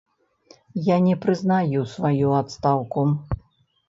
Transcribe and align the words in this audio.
Я 0.85 0.95
не 1.07 1.11
прызнаю 1.25 1.83
сваю 1.95 2.33
адстаўку. 2.39 3.05